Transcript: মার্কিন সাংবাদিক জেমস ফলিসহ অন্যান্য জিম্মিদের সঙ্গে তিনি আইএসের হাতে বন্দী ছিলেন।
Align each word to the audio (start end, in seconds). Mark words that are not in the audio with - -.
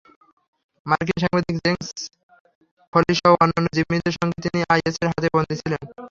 মার্কিন 0.85 1.17
সাংবাদিক 1.23 1.55
জেমস 1.59 1.89
ফলিসহ 2.93 3.31
অন্যান্য 3.43 3.67
জিম্মিদের 3.75 4.13
সঙ্গে 4.19 4.37
তিনি 4.45 4.59
আইএসের 4.73 5.07
হাতে 5.09 5.27
বন্দী 5.35 5.55
ছিলেন। 5.61 5.81